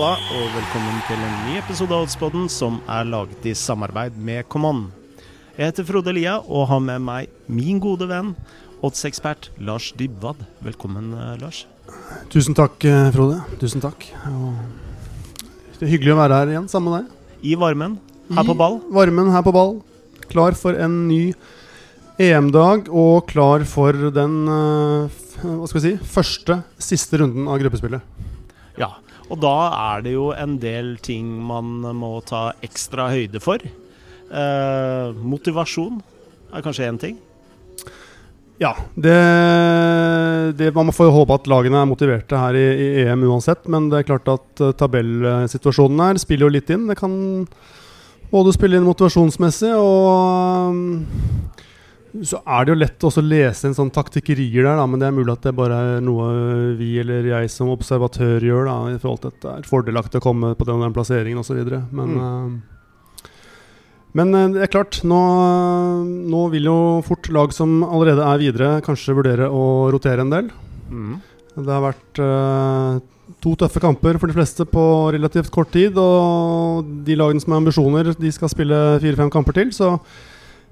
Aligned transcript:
Halla, 0.00 0.16
og 0.32 0.52
velkommen 0.54 1.00
til 1.04 1.18
en 1.20 1.32
ny 1.44 1.58
episode 1.60 1.92
av 1.92 2.06
Oddspodden 2.06 2.46
som 2.48 2.78
er 2.88 3.04
laget 3.04 3.44
i 3.44 3.52
samarbeid 3.52 4.14
med 4.16 4.46
Command. 4.48 4.86
Jeg 5.58 5.74
heter 5.74 5.84
Frode 5.84 6.14
Lia 6.16 6.38
og 6.40 6.70
har 6.70 6.78
med 6.80 7.02
meg 7.04 7.34
min 7.52 7.76
gode 7.84 8.08
venn, 8.08 8.30
oddsekspert 8.80 9.50
Lars 9.60 9.90
Dybwad. 9.98 10.40
Velkommen, 10.64 11.10
eh, 11.12 11.34
Lars. 11.42 11.66
Tusen 12.32 12.56
takk, 12.56 12.82
eh, 12.88 13.10
Frode. 13.12 13.42
Tusen 13.60 13.84
takk. 13.84 14.06
Og 14.24 14.56
det 15.76 15.84
er 15.84 15.92
hyggelig 15.92 16.14
å 16.14 16.20
være 16.22 16.38
her 16.40 16.54
igjen 16.54 16.70
sammen 16.72 16.94
med 16.94 17.04
deg. 17.04 17.52
I 17.52 17.54
varmen, 17.60 17.98
her 18.32 18.48
på 18.48 18.56
ball. 18.56 18.80
I 18.80 18.94
varmen 19.02 19.30
her 19.30 19.42
på 19.42 19.52
ball. 19.52 19.82
Klar 20.30 20.56
for 20.56 20.72
en 20.72 21.08
ny 21.08 21.34
EM-dag 22.18 22.88
og 22.88 23.28
klar 23.28 23.68
for 23.68 23.92
den 23.92 24.48
eh, 24.48 25.20
hva 25.44 25.68
skal 25.68 25.80
vi 25.82 25.90
si, 25.90 25.94
første, 26.16 26.62
siste 26.78 27.20
runden 27.20 27.52
av 27.52 27.60
gruppespillet. 27.60 28.00
Ja, 28.78 28.94
og 29.30 29.38
da 29.42 29.56
er 29.94 30.04
det 30.06 30.16
jo 30.16 30.30
en 30.34 30.58
del 30.62 30.96
ting 31.02 31.30
man 31.46 31.80
må 31.96 32.16
ta 32.26 32.50
ekstra 32.66 33.08
høyde 33.12 33.42
for. 33.42 33.62
Eh, 33.62 35.20
motivasjon 35.22 36.00
er 36.50 36.64
kanskje 36.64 36.88
én 36.90 36.98
ting. 37.00 37.18
Ja, 38.60 38.74
det, 38.92 39.16
det 40.58 40.74
Man 40.76 40.90
må 40.90 40.92
få 40.92 41.06
håpe 41.08 41.38
at 41.38 41.46
lagene 41.48 41.80
er 41.80 41.88
motiverte 41.88 42.36
her 42.36 42.58
i, 42.58 42.66
i 42.76 42.88
EM 43.06 43.22
uansett, 43.30 43.64
men 43.72 43.88
det 43.88 44.02
er 44.02 44.08
klart 44.10 44.28
at 44.28 44.60
uh, 44.60 44.74
tabellsituasjonen 44.76 46.02
her 46.04 46.20
spiller 46.20 46.44
jo 46.44 46.54
litt 46.58 46.72
inn. 46.74 46.84
Det 46.90 46.98
kan 47.00 47.14
både 48.30 48.52
spille 48.52 48.76
inn 48.76 48.84
motivasjonsmessig 48.84 49.72
og 49.78 50.76
så 52.26 52.40
er 52.42 52.66
det 52.66 52.72
jo 52.72 52.78
lett 52.80 53.04
også 53.06 53.22
å 53.22 53.26
lese 53.26 53.68
en 53.68 53.76
sånn 53.76 53.92
taktikkerier 53.94 54.64
der, 54.66 54.78
da, 54.80 54.86
men 54.90 55.02
det 55.02 55.06
er 55.08 55.14
mulig 55.14 55.32
at 55.32 55.44
det 55.46 55.54
bare 55.56 55.76
er 55.78 56.02
noe 56.04 56.26
vi 56.78 56.92
eller 57.02 57.28
jeg 57.28 57.52
som 57.52 57.70
observatør 57.70 58.42
gjør. 58.42 58.66
da, 58.66 58.76
i 58.90 58.98
forhold 58.98 59.22
til 59.22 59.32
at 59.32 59.44
det 59.44 59.52
er 59.52 59.68
fordelaktig 59.70 60.20
å 60.20 60.24
komme 60.24 60.52
på 60.58 60.66
den 60.66 60.80
og 60.80 60.88
den 60.88 60.96
plasseringen 60.96 61.42
osv. 61.42 61.60
Men, 61.94 62.16
uh, 62.18 63.28
men 64.18 64.34
uh, 64.34 64.48
det 64.56 64.64
er 64.66 64.72
klart, 64.74 65.02
nå, 65.06 65.20
nå 66.34 66.42
vil 66.56 66.66
jo 66.70 66.80
fort 67.06 67.30
lag 67.34 67.54
som 67.54 67.80
allerede 67.86 68.26
er 68.26 68.42
videre, 68.42 68.72
kanskje 68.86 69.16
vurdere 69.20 69.46
å 69.46 69.64
rotere 69.94 70.26
en 70.26 70.34
del. 70.34 70.50
Mm. 70.90 71.14
Det 71.60 71.70
har 71.70 71.86
vært 71.86 72.22
uh, 72.24 72.98
to 73.38 73.54
tøffe 73.58 73.82
kamper 73.82 74.18
for 74.18 74.30
de 74.30 74.34
fleste 74.34 74.66
på 74.66 74.82
relativt 75.14 75.52
kort 75.54 75.70
tid. 75.74 75.94
Og 75.94 76.90
de 77.06 77.16
lagene 77.18 77.42
som 77.42 77.54
har 77.54 77.62
ambisjoner, 77.62 78.12
de 78.18 78.34
skal 78.34 78.50
spille 78.50 78.82
fire-fem 79.02 79.30
kamper 79.32 79.60
til. 79.60 79.70
Så 79.76 79.94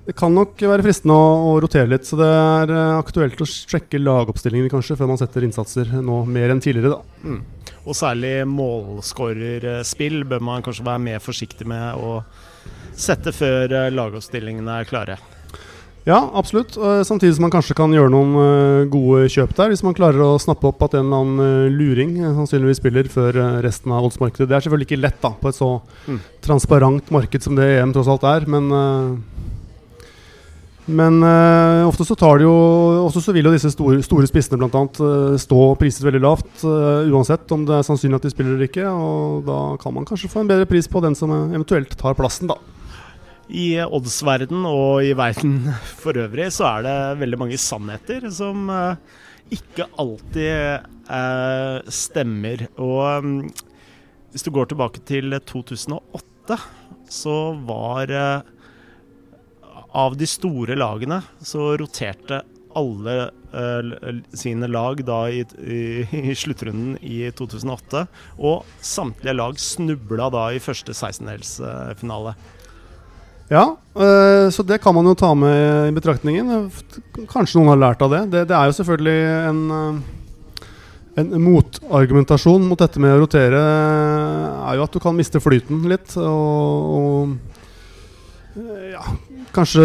det 0.08 0.14
kan 0.16 0.32
nok 0.32 0.56
være 0.64 0.84
fristende 0.86 1.12
å, 1.12 1.24
å 1.50 1.56
rotere 1.60 1.90
litt. 1.90 2.06
Så 2.08 2.16
det 2.16 2.26
er 2.32 2.70
uh, 2.72 2.96
aktuelt 2.96 3.42
å 3.44 3.46
sjekke 3.48 4.00
lagoppstillingen 4.00 4.70
kanskje 4.72 4.96
før 4.96 5.10
man 5.10 5.20
setter 5.20 5.44
innsatser 5.44 5.90
nå 6.00 6.22
mer 6.24 6.54
enn 6.54 6.62
tidligere. 6.64 6.96
da. 6.96 7.26
Mm. 7.28 7.74
Og 7.84 7.96
særlig 7.96 8.30
målskårerspill 8.48 10.22
bør 10.30 10.40
man 10.48 10.64
kanskje 10.64 10.86
være 10.88 11.04
mer 11.04 11.20
forsiktig 11.20 11.68
med 11.68 12.00
å 12.00 12.22
sette 12.96 13.36
før 13.36 13.68
eh, 13.68 13.90
lagoppstillingene 13.92 14.80
er 14.80 14.88
klare. 14.88 15.20
Ja, 16.08 16.22
absolutt. 16.40 16.80
Uh, 16.80 17.04
samtidig 17.04 17.36
som 17.36 17.44
man 17.44 17.52
kanskje 17.52 17.76
kan 17.76 17.92
gjøre 17.92 18.08
noen 18.16 18.88
gode 18.88 19.28
kjøp 19.28 19.52
der, 19.60 19.74
hvis 19.74 19.84
man 19.84 19.96
klarer 19.98 20.24
å 20.24 20.34
snappe 20.40 20.70
opp 20.72 20.88
at 20.88 20.96
en 20.96 21.04
eller 21.10 21.20
annen 21.20 21.76
luring 21.76 22.16
sannsynligvis 22.24 22.80
spiller 22.80 23.12
før 23.12 23.36
resten 23.60 23.92
av 23.92 24.08
oddsmarkedet. 24.08 24.48
Det 24.48 24.56
er 24.56 24.64
selvfølgelig 24.64 24.88
ikke 24.88 25.04
lett 25.04 25.20
da, 25.20 25.36
på 25.36 25.52
et 25.52 25.60
så 25.60 25.74
Mm. 26.08 26.22
transparent 26.40 27.10
marked 27.12 27.44
som 27.44 27.60
det 27.60 27.74
EM 27.76 27.92
tross 27.92 28.08
alt 28.08 28.24
er, 28.24 28.48
men 28.48 28.72
men 30.88 31.20
uh, 31.20 31.84
ofte 31.88 32.04
så 32.08 32.16
tar 32.16 32.40
det 32.40 32.46
jo 32.46 32.54
Ofte 33.04 33.20
så 33.24 33.34
vil 33.36 33.44
jo 33.44 33.52
disse 33.52 33.70
store, 33.74 34.00
store 34.04 34.28
spissene 34.28 34.64
annet 34.64 35.00
uh, 35.04 35.36
stå 35.40 35.60
priset 35.80 36.04
veldig 36.06 36.22
lavt, 36.24 36.50
uh, 36.64 37.04
uansett 37.12 37.52
om 37.54 37.66
det 37.68 37.76
er 37.76 37.86
sannsynlig 37.86 38.18
at 38.18 38.26
de 38.26 38.32
spiller 38.32 38.56
eller 38.56 38.68
ikke. 38.68 38.88
Og 38.88 39.46
da 39.48 39.60
kan 39.82 39.94
man 39.96 40.08
kanskje 40.08 40.30
få 40.32 40.42
en 40.42 40.50
bedre 40.50 40.68
pris 40.68 40.88
på 40.90 41.02
den 41.04 41.16
som 41.18 41.32
uh, 41.34 41.46
eventuelt 41.52 41.92
tar 42.00 42.16
plassen, 42.18 42.50
da. 42.50 42.58
I 43.48 43.78
oddsverden 43.80 44.66
og 44.68 45.06
i 45.08 45.14
verden 45.16 45.70
for 46.02 46.18
øvrig 46.20 46.50
så 46.56 46.68
er 46.74 46.84
det 46.88 46.98
veldig 47.22 47.40
mange 47.46 47.60
sannheter 47.60 48.28
som 48.34 48.68
uh, 48.72 48.98
ikke 49.54 49.88
alltid 50.00 50.88
uh, 51.08 51.80
stemmer. 51.88 52.68
Og 52.76 53.24
um, 53.24 53.32
hvis 54.32 54.44
du 54.44 54.52
går 54.52 54.68
tilbake 54.70 55.00
til 55.08 55.32
2008, 55.48 56.58
så 57.08 57.36
var 57.64 58.10
eh, 58.12 58.48
Av 59.96 60.16
de 60.16 60.26
store 60.28 60.76
lagene 60.76 61.22
så 61.40 61.72
roterte 61.80 62.42
alle 62.78 63.14
eh, 63.52 64.18
sine 64.36 64.68
lag 64.68 65.00
da 65.06 65.22
i, 65.32 65.40
i, 65.64 65.80
i 66.30 66.34
sluttrunden 66.36 66.98
i 67.00 67.30
2008. 67.36 68.04
Og 68.38 68.68
samtlige 68.84 69.36
lag 69.36 69.58
snubla 69.60 70.28
da 70.34 70.48
i 70.52 70.62
første 70.62 70.92
16-delsfinale. 70.92 72.36
Ja, 73.48 73.64
øh, 73.96 74.52
så 74.52 74.62
det 74.62 74.82
kan 74.84 74.94
man 74.94 75.08
jo 75.08 75.16
ta 75.16 75.32
med 75.34 75.88
i 75.88 75.96
betraktningen. 75.96 76.68
Kanskje 77.32 77.56
noen 77.58 77.72
har 77.72 77.80
lært 77.80 78.04
av 78.04 78.12
det. 78.12 78.22
Det, 78.34 78.44
det 78.50 78.56
er 78.56 78.68
jo 78.68 78.76
selvfølgelig 78.76 79.20
en, 79.48 79.62
øh, 79.72 80.74
en 81.22 81.32
motargumentasjon 81.46 82.66
mot 82.68 82.78
dette 82.78 83.00
med 83.00 83.16
å 83.16 83.22
rotere. 83.24 83.62
Er 84.68 84.76
jo 84.76 84.84
at 84.84 84.92
du 84.92 85.00
kan 85.00 85.16
miste 85.16 85.40
flyten 85.40 85.80
litt. 85.88 86.12
Og, 86.20 86.92
og 86.98 88.68
ja, 88.92 89.06
kanskje 89.58 89.84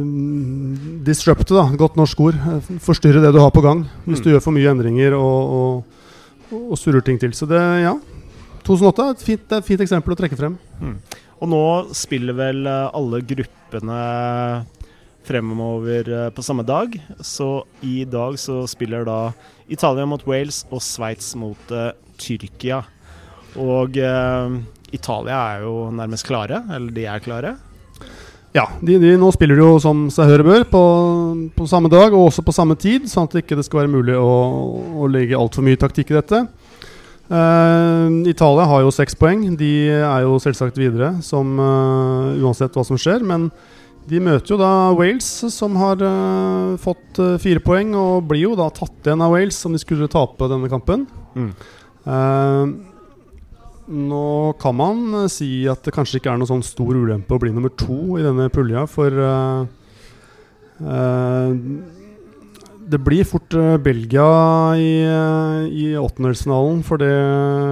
mm, 0.00 1.02
disrupte, 1.06 1.54
da. 1.54 1.66
Godt 1.78 1.96
norsk 2.00 2.20
ord. 2.24 2.38
Forstyrre 2.84 3.22
det 3.22 3.32
du 3.36 3.40
har 3.42 3.52
på 3.54 3.62
gang. 3.64 3.84
Hvis 4.08 4.22
du 4.24 4.30
Mm. 4.30 4.34
gjør 4.34 4.42
for 4.48 4.56
mye 4.56 4.70
endringer 4.72 5.14
og, 5.18 5.54
og, 5.58 6.60
og 6.72 6.78
surrer 6.80 7.04
ting 7.04 7.20
til. 7.20 7.32
Så 7.36 7.46
det, 7.50 7.60
ja. 7.84 7.94
2008 8.64 9.04
er 9.04 9.10
et 9.12 9.22
fint, 9.26 9.44
er 9.52 9.60
et 9.60 9.68
fint 9.68 9.80
eksempel 9.84 10.14
å 10.14 10.16
trekke 10.16 10.38
frem. 10.40 10.56
Og 11.42 11.50
nå 11.50 11.62
spiller 11.92 12.32
vel 12.38 12.64
eh, 12.66 12.86
alle 12.96 13.18
gruppene 13.20 13.98
fremover 15.24 16.08
eh, 16.08 16.30
på 16.32 16.44
samme 16.44 16.64
dag. 16.64 16.94
Så 17.20 17.64
i 17.84 18.04
dag 18.08 18.38
så 18.40 18.62
spiller 18.70 19.04
da 19.08 19.18
Italia 19.68 20.06
mot 20.08 20.24
Wales 20.28 20.62
og 20.70 20.80
Sveits 20.84 21.34
mot 21.40 21.70
uh, 21.72 21.90
Tyrkia. 22.20 22.82
Og 23.60 23.96
uh, 24.00 24.56
Italia 24.92 25.38
er 25.56 25.62
jo 25.64 25.90
nærmest 25.94 26.26
klare, 26.28 26.62
eller 26.72 26.92
de 26.96 27.06
er 27.08 27.22
klare. 27.24 27.54
Ja, 28.54 28.68
de, 28.78 29.00
de, 29.02 29.16
nå 29.18 29.32
spiller 29.34 29.58
de 29.58 29.64
jo 29.64 29.78
som 29.82 30.04
seg 30.14 30.28
hør 30.30 30.44
og 30.44 30.48
bør 30.52 30.64
på, 30.70 30.82
på 31.56 31.64
samme 31.66 31.90
dag 31.90 32.12
og 32.14 32.28
også 32.28 32.44
på 32.46 32.54
samme 32.54 32.76
tid, 32.78 33.08
sånn 33.10 33.26
at 33.26 33.34
det 33.34 33.42
ikke 33.42 33.64
skal 33.66 33.82
være 33.82 33.94
mulig 33.96 34.14
å, 34.14 34.34
å 35.02 35.08
legge 35.10 35.38
altfor 35.38 35.66
mye 35.66 35.80
taktikk 35.80 36.12
i 36.12 36.18
dette. 36.20 36.44
Uh, 37.24 38.22
Italia 38.30 38.68
har 38.70 38.84
jo 38.84 38.92
seks 38.94 39.18
poeng. 39.18 39.42
De 39.58 39.72
er 39.96 40.22
jo 40.22 40.38
selvsagt 40.42 40.78
videre, 40.78 41.16
som, 41.26 41.56
uh, 41.58 42.30
uansett 42.44 42.78
hva 42.78 42.86
som 42.86 43.00
skjer. 43.00 43.26
Men 43.26 43.48
de 44.06 44.22
møter 44.22 44.54
jo 44.54 44.60
da 44.60 44.70
Wales, 44.94 45.32
som 45.50 45.74
har 45.80 46.04
uh, 46.04 46.78
fått 46.78 47.18
fire 47.42 47.64
poeng, 47.64 47.90
og 47.98 48.28
blir 48.30 48.44
jo 48.44 48.54
da 48.60 48.70
tatt 48.70 49.08
igjen 49.08 49.24
av 49.24 49.34
Wales 49.34 49.58
om 49.66 49.74
de 49.74 49.82
skulle 49.82 50.10
tape 50.12 50.52
denne 50.52 50.70
kampen. 50.70 51.08
Eh, 52.04 52.66
nå 53.88 54.54
kan 54.60 54.76
man 54.76 55.02
eh, 55.24 55.30
si 55.32 55.66
at 55.70 55.84
det 55.84 55.94
kanskje 55.94 56.20
ikke 56.20 56.32
er 56.32 56.40
noen 56.40 56.50
sånn 56.54 56.64
stor 56.66 56.96
ulempe 56.96 57.36
å 57.36 57.40
bli 57.40 57.52
nummer 57.52 57.72
to 57.76 58.16
i 58.18 58.24
denne 58.24 58.48
pulja, 58.52 58.86
for 58.90 59.12
uh, 59.12 59.66
uh, 60.80 61.52
det 62.84 63.00
blir 63.00 63.24
fort 63.28 63.54
Belgia 63.80 64.26
i, 64.76 64.90
i 65.72 65.84
åttendelsfinalen 65.96 66.82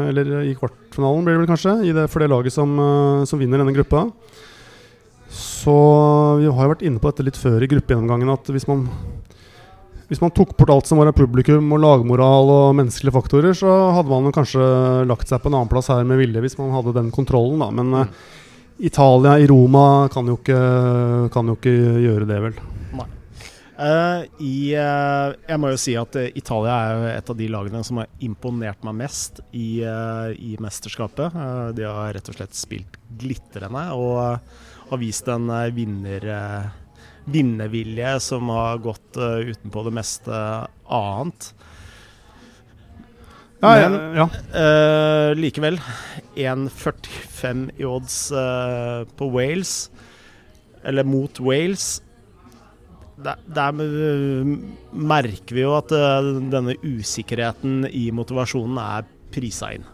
Eller 0.08 0.30
i 0.48 0.54
kvartfinalen, 0.56 1.26
blir 1.26 1.36
det 1.36 1.42
vel 1.42 1.50
kanskje, 1.50 1.74
det, 1.92 2.06
for 2.08 2.24
det 2.24 2.30
laget 2.32 2.54
som, 2.54 2.72
som 3.28 3.38
vinner 3.38 3.60
denne 3.60 3.74
gruppa. 3.76 4.06
Så 5.28 5.74
vi 6.40 6.48
har 6.48 6.64
jo 6.64 6.72
vært 6.72 6.86
inne 6.88 6.96
på 6.96 7.12
dette 7.12 7.26
litt 7.28 7.36
før 7.36 7.60
i 7.60 7.68
gruppegjennomgangen, 7.68 8.32
at 8.32 8.48
hvis 8.56 8.64
man 8.70 8.86
hvis 10.12 10.20
man 10.20 10.32
tok 10.36 10.50
bort 10.58 10.68
alt 10.68 10.88
som 10.90 10.98
var 11.00 11.08
av 11.08 11.16
publikum 11.16 11.70
og 11.72 11.80
lagmoral 11.80 12.50
og 12.52 12.74
menneskelige 12.76 13.14
faktorer, 13.14 13.54
så 13.56 13.70
hadde 13.96 14.12
man 14.12 14.34
kanskje 14.34 14.66
lagt 15.08 15.30
seg 15.30 15.40
på 15.40 15.48
en 15.48 15.56
annen 15.56 15.70
plass 15.72 15.88
her 15.88 16.04
med 16.04 16.20
vilje 16.20 16.42
hvis 16.44 16.58
man 16.58 16.74
hadde 16.74 16.92
den 16.98 17.08
kontrollen, 17.14 17.62
da. 17.64 17.70
Men 17.72 17.94
eh, 17.96 18.10
Italia 18.90 19.38
i 19.40 19.46
Roma 19.48 20.10
kan 20.12 20.28
jo 20.28 20.36
ikke, 20.36 20.58
kan 21.32 21.48
jo 21.48 21.56
ikke 21.56 21.72
gjøre 22.04 22.28
det, 22.28 22.40
vel. 22.44 22.60
Eh, 23.82 24.26
i, 24.44 24.56
uh, 24.76 25.32
jeg 25.48 25.58
må 25.58 25.72
jo 25.72 25.78
si 25.80 25.94
at 25.96 26.18
uh, 26.20 26.28
Italia 26.38 26.74
er 26.92 27.06
et 27.16 27.32
av 27.32 27.38
de 27.38 27.48
lagene 27.50 27.80
som 27.82 28.02
har 28.02 28.12
imponert 28.22 28.84
meg 28.84 28.98
mest 29.00 29.40
i, 29.56 29.80
i 29.80 30.52
mesterskapet. 30.60 31.40
De 31.72 31.88
har 31.88 32.12
rett 32.12 32.28
og 32.28 32.36
slett 32.36 32.54
spilt 32.58 33.00
glitrende 33.16 33.88
og 33.96 34.20
har 34.92 35.00
vist 35.00 35.32
en 35.32 35.48
vinner, 35.72 36.28
vinnervilje 37.24 38.16
som 38.20 38.48
har 38.52 38.80
gått 38.82 39.18
uh, 39.20 39.38
utenpå 39.46 39.84
det 39.86 39.94
meste 39.94 40.38
annet. 40.90 41.52
Ja, 43.62 43.74
Men- 43.78 43.98
ja, 44.16 44.24
ja. 44.24 44.28
Uh, 45.30 45.34
likevel 45.38 45.78
1,45 46.34 47.68
i 47.78 47.84
odds 47.86 48.16
uh, 48.34 49.04
på 49.16 49.28
Wales, 49.30 49.90
eller 50.82 51.06
mot 51.06 51.38
Wales. 51.40 52.00
Der, 53.22 53.38
der 53.46 53.76
eh, 53.84 54.48
merker 54.90 55.54
vi 55.54 55.62
jo 55.62 55.76
at 55.76 55.92
eh, 55.94 56.28
denne 56.50 56.72
usikkerheten 56.82 57.84
i 57.86 58.08
motivasjonen 58.10 58.80
er 58.82 59.04
prisa 59.30 59.68
inn. 59.76 59.84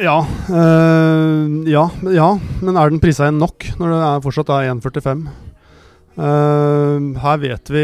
Ja, 0.00 0.22
øh, 0.48 1.68
ja, 1.68 1.82
ja, 2.16 2.28
men 2.64 2.76
er 2.80 2.88
den 2.88 3.00
prisa 3.00 3.26
igjen 3.26 3.42
nok 3.42 3.66
når 3.76 3.90
det 3.92 3.98
er 4.06 4.22
fortsatt 4.24 4.52
er 4.54 4.70
1,45? 4.72 5.26
Uh, 6.12 7.12
her 7.20 7.40
vet 7.40 7.72
vi 7.72 7.82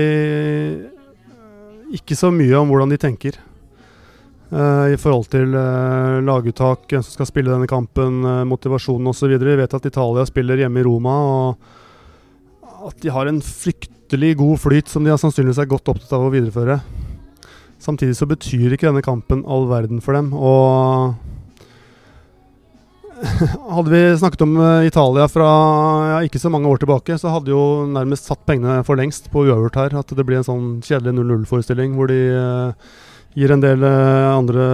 ikke 1.96 2.16
så 2.16 2.30
mye 2.32 2.56
om 2.56 2.72
hvordan 2.72 2.92
de 2.92 2.98
tenker. 3.00 3.36
Uh, 4.48 4.88
I 4.88 4.96
forhold 5.00 5.28
til 5.32 5.52
uh, 5.52 6.24
laguttak, 6.24 6.86
hvem 6.88 7.04
som 7.04 7.12
skal 7.12 7.28
spille 7.28 7.52
denne 7.52 7.68
kampen, 7.68 8.22
uh, 8.24 8.44
motivasjonen 8.48 9.12
osv. 9.12 9.36
Vi 9.36 9.60
vet 9.60 9.76
at 9.76 9.88
Italia 9.88 10.24
spiller 10.28 10.64
hjemme 10.64 10.80
i 10.80 10.88
Roma, 10.88 11.14
og 11.28 12.88
at 12.88 13.00
de 13.04 13.12
har 13.12 13.28
en 13.28 13.44
fryktelig 13.44 14.34
god 14.40 14.60
flyt 14.64 14.88
som 14.88 15.04
de 15.04 15.12
har 15.12 15.20
sannsynligvis 15.20 15.60
er 15.60 15.68
godt 15.68 15.92
opptatt 15.92 16.16
av 16.16 16.24
å 16.24 16.32
videreføre. 16.32 16.80
Samtidig 17.84 18.16
så 18.16 18.28
betyr 18.28 18.72
ikke 18.72 18.88
denne 18.88 19.04
kampen 19.04 19.44
all 19.44 19.68
verden 19.68 20.00
for 20.04 20.16
dem. 20.16 20.32
Og 20.32 21.16
hadde 23.76 23.92
vi 23.92 24.00
snakket 24.20 24.44
om 24.46 24.56
Italia 24.86 25.26
fra 25.30 25.48
ja, 26.12 26.22
ikke 26.26 26.40
så 26.42 26.50
mange 26.52 26.70
år 26.70 26.80
tilbake, 26.82 27.18
så 27.20 27.32
hadde 27.34 27.52
jo 27.52 27.62
nærmest 27.90 28.28
satt 28.30 28.44
pengene 28.48 28.80
for 28.86 29.00
lengst 29.00 29.30
på 29.32 29.44
uavgjort 29.46 29.78
her. 29.80 29.98
At 30.00 30.14
det 30.14 30.26
blir 30.26 30.40
en 30.40 30.48
sånn 30.48 30.66
kjedelig 30.84 31.16
0-0-forestilling 31.18 31.94
hvor 31.98 32.10
de 32.12 32.20
gir 33.38 33.54
en 33.54 33.62
del, 33.62 33.84
andre, 33.84 34.64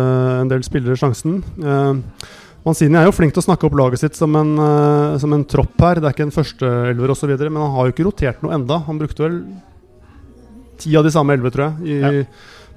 en 0.41 0.51
del 0.53 0.65
spillere 0.65 0.97
sjansen. 0.97 1.43
Manzini 2.65 2.97
er 2.97 3.09
jo 3.09 3.13
flink 3.13 3.35
til 3.37 3.43
å 3.43 3.47
snakke 3.49 3.69
opp 3.69 3.77
laget 3.77 4.01
sitt 4.01 4.17
som 4.17 4.33
en, 4.41 4.55
som 5.21 5.35
en 5.37 5.45
tropp 5.45 5.77
her. 5.85 6.01
Det 6.01 6.09
er 6.09 6.17
ikke 6.17 6.29
en 6.31 6.37
førsteelver 6.39 7.13
osv., 7.13 7.35
men 7.37 7.61
han 7.61 7.75
har 7.77 7.89
jo 7.89 7.97
ikke 7.97 8.07
rotert 8.09 8.45
noe 8.45 8.55
enda. 8.57 8.81
Han 8.87 9.01
brukte 9.03 9.27
vel 9.27 9.43
ti 10.81 10.95
av 10.97 11.05
de 11.07 11.13
samme 11.15 11.35
elleve, 11.35 11.53
tror 11.55 11.67
jeg, 11.69 11.87
i, 11.87 11.99
ja. 12.03 12.25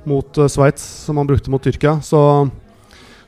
mot 0.07 0.39
uh, 0.39 0.49
Sveits, 0.51 0.83
som 1.07 1.19
han 1.19 1.29
brukte 1.29 1.51
mot 1.53 1.63
Tyrkia. 1.63 1.97
Så 2.05 2.19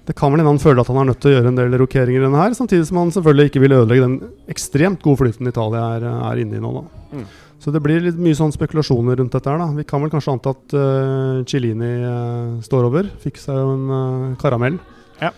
det 0.10 0.16
kan 0.18 0.32
vel 0.34 0.42
hende 0.42 0.56
han 0.56 0.62
føler 0.62 0.82
at 0.82 0.90
han 0.90 0.98
er 1.04 1.12
nødt 1.12 1.20
til 1.22 1.30
å 1.30 1.36
gjøre 1.36 1.52
en 1.52 1.58
del 1.60 1.76
rokeringer 1.78 2.24
i 2.24 2.26
denne 2.26 2.40
her, 2.42 2.56
samtidig 2.58 2.88
som 2.88 2.98
han 2.98 3.12
selvfølgelig 3.14 3.52
ikke 3.52 3.62
vil 3.62 3.76
ødelegge 3.78 4.08
den 4.08 4.16
ekstremt 4.50 5.04
gode 5.06 5.20
flyten 5.22 5.52
Italia 5.52 5.84
er, 6.00 6.06
er 6.32 6.42
inne 6.42 6.58
i 6.58 6.64
nå. 6.64 6.72
Da. 6.80 7.04
Mm. 7.14 7.28
Så 7.62 7.74
det 7.76 7.82
blir 7.86 8.02
litt 8.02 8.18
mye 8.18 8.38
sånn 8.40 8.56
spekulasjoner 8.56 9.20
rundt 9.20 9.36
dette 9.36 9.52
her. 9.52 9.62
da. 9.62 9.68
Vi 9.76 9.86
kan 9.86 10.02
vel 10.02 10.10
kanskje 10.10 10.34
anta 10.34 10.56
at 10.56 10.74
uh, 10.74 11.46
Cellini 11.46 11.92
uh, 12.02 12.58
står 12.66 12.88
over. 12.88 13.12
Fikk 13.22 13.38
seg 13.38 13.60
jo 13.60 13.76
en 13.76 13.86
uh, 13.92 14.36
karamell. 14.42 14.82
Ja. 15.20 15.34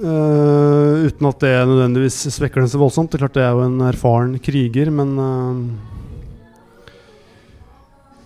uten 0.00 1.26
at 1.28 1.42
det 1.42 1.52
nødvendigvis 1.68 2.22
svekker 2.38 2.62
den 2.62 2.70
så 2.72 2.80
voldsomt. 2.80 3.10
Det 3.12 3.18
er 3.18 3.26
klart 3.26 3.36
det 3.36 3.42
er 3.44 3.52
jo 3.52 3.66
en 3.66 3.82
erfaren 3.84 4.38
kriger, 4.40 4.88
men 4.94 5.10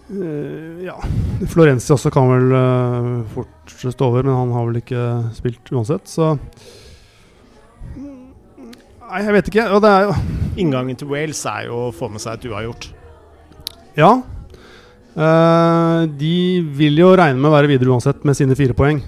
ja. 0.04 0.98
Florenzi 1.48 1.94
også 1.94 2.10
kan 2.12 2.28
vel 2.28 2.52
fort 3.32 3.72
stå 3.72 4.08
over, 4.10 4.26
men 4.26 4.36
han 4.36 4.52
har 4.52 4.66
vel 4.68 4.80
ikke 4.82 5.04
spilt 5.36 5.70
uansett, 5.72 6.10
så 6.10 6.34
Nei, 9.14 9.22
jeg 9.22 9.34
vet 9.36 9.48
ikke. 9.50 9.64
Og 9.76 9.82
det 9.84 9.90
er 9.94 10.06
jo 10.08 10.14
Inngangen 10.58 10.98
til 10.98 11.10
Wales 11.10 11.42
er 11.50 11.68
jo 11.68 11.88
å 11.88 11.94
få 11.94 12.08
med 12.10 12.22
seg 12.22 12.38
et 12.38 12.46
uavgjort. 12.50 12.86
Ja. 13.98 14.10
Uh, 15.14 16.06
de 16.10 16.62
vil 16.74 16.98
jo 16.98 17.12
regne 17.14 17.38
med 17.38 17.50
å 17.50 17.54
være 17.54 17.70
videre 17.70 17.94
uansett 17.94 18.24
med 18.26 18.38
sine 18.38 18.56
fire 18.58 18.74
poeng. 18.78 19.02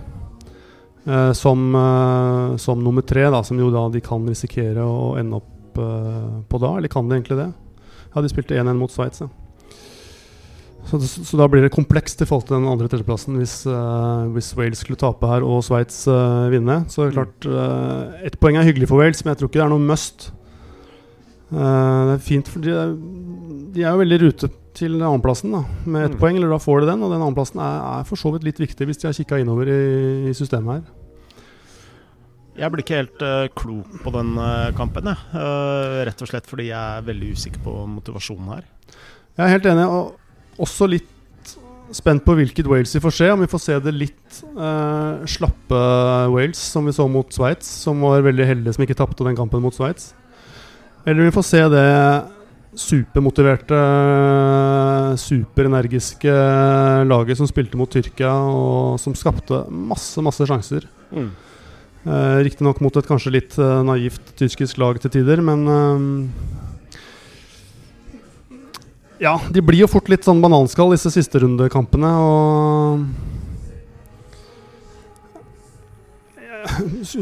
Uh, 1.07 1.31
som, 1.39 1.69
uh, 1.75 2.55
som, 2.59 2.83
nummer 2.83 3.07
tre, 3.07 3.29
da, 3.31 3.45
som 3.47 3.59
jo 3.63 3.71
da 3.75 3.87
de 3.95 4.03
kan 4.03 4.27
risikere 4.27 4.83
å 4.83 5.15
ende 5.21 5.41
opp 5.41 5.53
på 5.77 6.59
da. 6.63 6.71
Eller 6.79 6.89
kan 6.89 7.07
de 7.07 7.19
egentlig 7.19 7.37
det? 7.39 7.51
Ja, 8.15 8.23
de 8.25 8.31
spilte 8.33 8.57
1-1 8.57 8.79
mot 8.79 8.91
Sveits, 8.91 9.21
ja. 9.23 9.31
Så, 10.87 11.01
så, 11.03 11.35
da 11.39 11.49
blir 11.51 11.65
det 11.65 11.73
komplekst 11.75 12.21
i 12.23 12.27
forhold 12.29 12.47
til 12.47 12.61
den 12.61 12.69
andre 12.71 12.87
tredjeplassen 12.91 13.39
hvis, 13.41 13.59
uh, 13.67 14.29
hvis 14.35 14.53
Wales 14.59 14.85
skulle 14.85 14.99
tape 15.01 15.27
her 15.27 15.43
og 15.43 15.65
Sveits 15.67 16.05
uh, 16.07 16.47
vinne. 16.53 16.85
Så 16.93 17.03
det 17.03 17.09
er 17.09 17.17
klart 17.17 17.49
uh, 17.51 18.27
Ett 18.27 18.39
poeng 18.43 18.59
er 18.59 18.67
hyggelig 18.67 18.91
for 18.91 19.03
Wales, 19.03 19.25
men 19.25 19.35
jeg 19.35 19.41
tror 19.41 19.51
ikke 19.51 19.59
det 19.59 19.65
er 19.65 19.73
noe 19.73 19.83
must. 19.83 20.29
Uh, 21.51 21.59
det 21.59 22.13
er 22.15 22.23
fint, 22.23 22.51
for 22.51 22.63
de, 22.63 22.77
de, 23.75 23.83
er 23.83 23.89
jo 23.89 24.03
veldig 24.03 24.19
i 24.19 24.23
rute 24.23 24.51
til 24.77 24.95
annenplassen 25.01 25.57
da, 25.57 25.65
med 25.87 26.05
ett 26.05 26.15
mm. 26.15 26.21
poeng. 26.21 26.39
eller 26.39 26.55
Da 26.55 26.61
får 26.63 26.85
de 26.85 26.91
den, 26.93 27.03
og 27.03 27.11
den 27.15 27.25
annenplassen 27.25 27.63
er, 27.65 27.81
er 27.97 28.07
for 28.07 28.21
så 28.21 28.31
vidt 28.35 28.47
litt 28.47 28.63
viktig 28.63 28.87
hvis 28.87 29.03
de 29.03 29.09
har 29.09 29.17
kikka 29.17 29.41
innover 29.43 29.73
i, 29.73 29.81
i, 30.31 30.35
systemet 30.39 30.77
her. 30.77 30.85
Jeg 32.61 32.73
blir 32.73 32.85
ikke 32.85 33.01
helt 33.03 33.25
klok 33.59 33.99
på 34.01 34.13
den 34.15 34.31
kampen, 34.79 35.11
jeg. 35.11 35.43
Rett 36.09 36.23
og 36.25 36.31
slett 36.31 36.47
fordi 36.49 36.71
jeg 36.71 36.79
er 36.79 37.03
veldig 37.05 37.35
usikker 37.37 37.61
på 37.67 37.75
motivasjonen 37.99 38.55
her. 38.55 38.63
Jeg 39.37 39.43
er 39.45 39.53
helt 39.53 39.69
enig. 39.69 39.85
og 39.85 40.15
også 40.63 40.89
litt 40.91 41.13
spent 41.95 42.25
på 42.27 42.35
hvilket 42.39 42.67
Wales 42.69 42.95
vi 42.97 43.03
får 43.03 43.15
se. 43.15 43.31
Om 43.33 43.43
vi 43.45 43.51
får 43.51 43.63
se 43.63 43.79
det 43.85 43.95
litt 43.95 44.39
eh, 44.43 45.27
slappe 45.37 45.83
Wales, 46.33 46.61
som 46.75 46.87
vi 46.89 46.95
så 46.97 47.07
mot 47.11 47.31
Sveits, 47.33 47.69
som 47.87 48.03
var 48.05 48.25
veldig 48.27 48.49
heldige 48.49 48.77
som 48.77 48.87
ikke 48.87 48.99
tapte 48.99 49.27
den 49.27 49.39
kampen 49.39 49.63
mot 49.65 49.77
Sveits. 49.77 50.13
Eller 51.07 51.29
vi 51.29 51.35
får 51.35 51.47
se 51.47 51.63
det 51.71 51.91
supermotiverte, 52.77 53.77
superenergiske 55.23 56.33
laget 57.09 57.39
som 57.39 57.49
spilte 57.49 57.79
mot 57.81 57.89
Tyrkia, 57.89 58.35
og 58.51 58.99
som 59.01 59.15
skapte 59.17 59.63
masse, 59.71 60.21
masse 60.25 60.45
sjanser. 60.49 60.85
Mm. 61.15 61.31
Eh, 62.07 62.39
Riktignok 62.47 62.83
mot 62.85 62.97
et 62.99 63.09
kanskje 63.09 63.33
litt 63.35 63.57
uh, 63.59 63.81
naivt 63.87 64.35
tyskisk 64.39 64.79
lag 64.83 65.01
til 65.03 65.15
tider, 65.15 65.41
men 65.43 65.65
uh, 65.67 66.76
ja, 69.23 69.41
de 69.51 69.63
blir 69.65 69.85
jo 69.85 69.89
fort 69.91 70.09
litt 70.13 70.27
sånn 70.27 70.43
bananskall, 70.43 70.93
disse 70.93 71.11
siste 71.15 71.41
rundekampene. 71.41 72.11
Og 72.21 73.07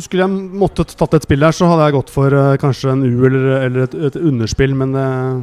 Skulle 0.02 0.24
jeg 0.24 0.32
måttet 0.58 0.94
tatt 0.98 1.14
et 1.18 1.26
spill 1.26 1.44
her, 1.44 1.54
så 1.54 1.68
hadde 1.70 1.86
jeg 1.88 1.96
gått 1.98 2.12
for 2.12 2.34
uh, 2.34 2.56
kanskje 2.60 2.94
en 2.94 3.04
U 3.04 3.26
eller, 3.28 3.48
eller 3.66 3.86
et, 3.86 3.96
et, 4.08 4.16
underspill, 4.18 4.76
men 4.78 4.96
uh, 4.98 5.42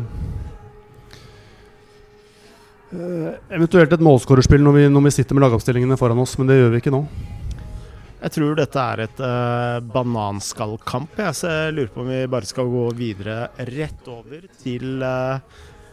Eventuelt 2.91 3.93
et 3.95 4.01
målskårerspill 4.03 4.63
når, 4.65 4.81
når, 4.91 5.05
vi 5.05 5.13
sitter 5.15 5.37
med 5.37 5.45
lagoppstillingene 5.45 5.95
foran 5.99 6.19
oss, 6.19 6.33
men 6.39 6.49
det 6.49 6.57
gjør 6.57 6.73
vi 6.73 6.81
ikke 6.81 6.91
nå. 6.91 7.05
Jeg 8.21 8.33
tror 8.35 8.57
dette 8.59 8.81
er 8.93 9.03
et 9.05 9.21
uh, 9.23 9.77
bananskallkamp, 9.93 11.15
jeg, 11.23 11.37
så 11.37 11.53
jeg 11.53 11.77
lurer 11.77 11.93
på 11.93 12.03
om 12.03 12.11
vi 12.11 12.19
bare 12.35 12.49
skal 12.49 12.67
gå 12.73 12.83
videre 12.97 13.37
rett 13.71 14.11
over 14.11 14.43
til 14.59 15.05
uh, 15.07 15.39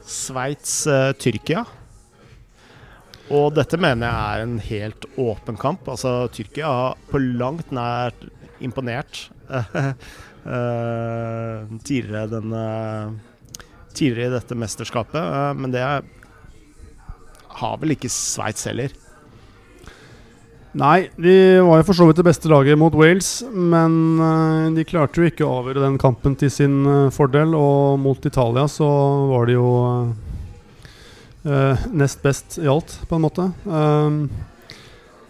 Sveits-Tyrkia. 0.08 1.64
Og 3.34 3.52
dette 3.56 3.76
mener 3.80 4.08
jeg 4.08 4.16
er 4.16 4.44
en 4.44 4.58
helt 4.64 5.06
åpen 5.20 5.58
kamp. 5.60 5.88
Altså, 5.92 6.28
Tyrkia 6.32 6.68
har 6.72 7.00
på 7.10 7.20
langt 7.20 7.72
nær 7.76 8.14
imponert 8.64 9.26
uh, 9.52 9.92
tidligere, 11.88 12.24
denne, 12.32 12.62
tidligere 13.92 14.30
i 14.30 14.36
dette 14.38 14.56
mesterskapet. 14.58 15.20
Uh, 15.20 15.52
men 15.60 15.76
det 15.76 15.84
har 17.58 17.76
vel 17.82 17.92
ikke 17.98 18.12
Sveits 18.12 18.64
heller. 18.70 18.96
Nei, 20.76 21.08
de 21.16 21.34
var 21.64 21.80
jo 21.80 21.87
for 21.88 21.96
så 21.96 22.06
vidt 22.08 22.18
det 22.20 22.26
beste 22.26 22.48
laget 22.50 22.76
mot 22.76 22.92
Wales, 22.98 23.40
men 23.48 23.94
uh, 24.20 24.68
de 24.76 24.84
klarte 24.84 25.22
jo 25.22 25.30
ikke 25.30 25.46
å 25.46 25.62
avgjøre 25.62 25.87
den 25.87 25.96
kampen 26.00 26.37
til 26.37 26.52
sin 26.52 26.82
uh, 26.84 27.12
fordel. 27.14 27.54
Og 27.56 27.96
mot 28.02 28.28
Italia 28.28 28.66
så 28.68 28.88
var 29.30 29.48
de 29.48 29.56
jo 29.56 29.70
eh, 31.48 31.88
nest 31.96 32.20
best 32.22 32.58
i 32.60 32.68
alt, 32.68 32.98
på 33.08 33.16
en 33.16 33.25
måte. 33.25 33.48
Um, 33.64 34.20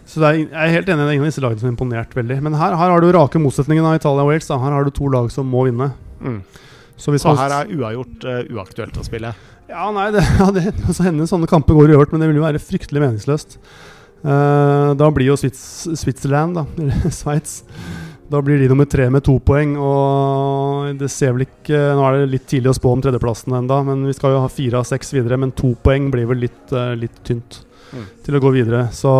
så 0.09 0.25
er, 0.25 0.41
jeg 0.41 0.49
er 0.51 0.73
helt 0.73 0.89
enig, 0.89 1.05
det 1.05 1.07
er 1.07 1.15
ingen 1.15 1.27
av 1.27 1.31
disse 1.31 1.43
lagene 1.45 1.61
som 1.61 1.69
har 1.69 1.75
imponert 1.77 2.17
veldig. 2.17 2.39
Men 2.43 2.57
her, 2.59 2.75
her 2.75 2.91
har 2.91 3.03
du 3.03 3.11
rake 3.15 3.39
motsetningen 3.39 3.85
av 3.85 3.99
Italia 3.99 4.25
og 4.25 4.33
Wales. 4.33 4.49
Da. 4.49 4.57
Her 4.59 4.75
har 4.75 4.87
du 4.87 4.91
to 4.91 5.07
lag 5.13 5.29
som 5.31 5.47
må 5.47 5.69
vinne. 5.69 5.93
Mm. 6.19 6.41
Så, 6.99 7.13
så 7.15 7.37
her 7.37 7.61
er 7.61 7.71
uavgjort 7.77 8.25
uaktuelt 8.51 8.97
å 8.99 9.05
spille? 9.07 9.31
Ja, 9.69 9.85
nei, 9.95 10.09
det, 10.11 10.25
ja, 10.41 10.49
det 10.51 10.73
så 10.89 11.05
hender 11.05 11.29
sånne 11.29 11.47
kamper 11.47 11.77
går 11.77 11.93
uavgjort, 11.93 12.11
men 12.11 12.25
det 12.25 12.31
vil 12.31 12.41
jo 12.41 12.47
være 12.47 12.61
fryktelig 12.63 13.05
meningsløst. 13.05 13.59
Uh, 14.19 14.91
da 14.99 15.07
blir 15.15 15.29
jo 15.31 15.37
Switzerland, 15.39 16.57
da, 16.57 16.65
eller 16.75 17.11
Sveits 17.21 17.61
Da 18.29 18.41
blir 18.43 18.59
de 18.59 18.67
nummer 18.67 18.85
tre 18.85 19.07
med 19.09 19.23
to 19.25 19.37
poeng. 19.41 19.77
Og 19.79 20.99
det 20.99 21.07
ser 21.13 21.33
vel 21.33 21.47
ikke 21.47 21.79
Nå 21.95 22.03
er 22.05 22.17
det 22.17 22.33
litt 22.33 22.47
tidlig 22.51 22.73
å 22.73 22.77
spå 22.77 22.91
om 22.93 23.03
tredjeplassen 23.03 23.55
enda, 23.57 23.79
men 23.87 24.03
vi 24.05 24.13
skal 24.17 24.35
jo 24.35 24.43
ha 24.43 24.51
fire 24.51 24.81
av 24.81 24.87
seks 24.89 25.15
videre. 25.15 25.39
Men 25.39 25.55
to 25.55 25.71
poeng 25.81 26.11
blir 26.13 26.27
vel 26.29 26.43
litt, 26.45 26.65
uh, 26.75 26.91
litt 26.99 27.15
tynt 27.25 27.61
mm. 27.93 28.09
til 28.25 28.37
å 28.37 28.41
gå 28.43 28.51
videre. 28.53 28.83
Så 28.93 29.13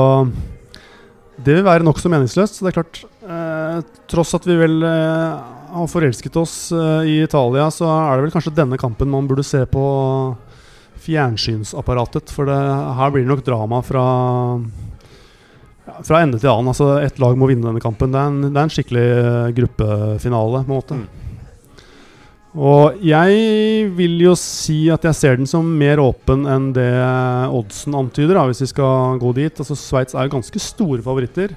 det 1.39 1.55
vil 1.55 1.65
være 1.65 1.87
nokså 1.87 2.11
meningsløst. 2.11 2.59
Så 2.59 2.67
det 2.67 2.73
er 2.73 2.81
klart 2.81 3.01
uh, 3.23 3.79
Tross 4.11 4.35
at 4.35 4.45
vi 4.49 4.59
vel 4.59 4.83
har 4.83 5.85
forelsket 5.89 6.37
oss 6.41 6.53
i 7.05 7.19
Italia, 7.21 7.67
så 7.69 7.85
er 7.85 8.17
det 8.17 8.23
vel 8.25 8.31
kanskje 8.33 8.55
denne 8.57 8.77
kampen 8.81 9.11
man 9.13 9.27
burde 9.29 9.45
se 9.45 9.61
på 9.69 9.83
fjernsynsapparatet. 11.05 12.33
For 12.33 12.49
det, 12.49 12.57
her 12.97 13.13
blir 13.13 13.25
det 13.25 13.29
nok 13.29 13.43
drama 13.45 13.83
fra 13.85 14.05
fra 16.07 16.23
ende 16.23 16.39
til 16.41 16.51
annen. 16.51 16.71
Altså, 16.71 16.91
Ett 17.03 17.19
lag 17.21 17.37
må 17.39 17.49
vinne 17.49 17.67
denne 17.67 17.83
kampen. 17.83 18.13
Det 18.13 18.19
er 18.19 18.29
en, 18.31 18.41
det 18.49 18.55
er 18.55 18.67
en 18.67 18.75
skikkelig 18.75 19.07
uh, 19.19 19.49
gruppefinale. 19.57 20.63
på 20.63 20.71
en 20.71 20.77
måte. 20.77 20.99
Mm. 20.99 21.07
Og 22.57 22.97
jeg 23.05 23.89
vil 23.93 24.15
jo 24.23 24.33
si 24.39 24.87
at 24.89 25.03
jeg 25.05 25.17
ser 25.17 25.37
den 25.37 25.49
som 25.49 25.67
mer 25.77 26.01
åpen 26.01 26.47
enn 26.49 26.71
det 26.73 26.89
oddsen 27.53 27.93
antyder, 27.93 28.33
da, 28.39 28.47
hvis 28.49 28.63
vi 28.65 28.71
skal 28.71 29.19
gå 29.21 29.33
dit. 29.37 29.53
Altså 29.53 29.77
Sveits 29.77 30.17
er 30.17 30.25
jo 30.25 30.33
ganske 30.39 30.61
store 30.63 31.05
favoritter. 31.05 31.53